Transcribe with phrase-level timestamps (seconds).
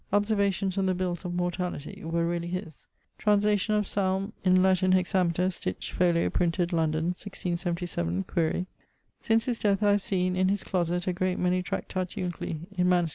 [0.11, 2.87] Observations on the Bills of Mortality were really his.
[3.19, 3.85] Translation of...
[3.85, 8.65] Psalme in Latin hexameter, stitch't, folio, printed, London, 1677 (quaere).
[9.19, 13.09] Since his death I have seen, in his closet, a great many tractatiuncli in MS.